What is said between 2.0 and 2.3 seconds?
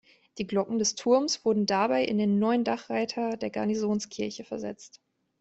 in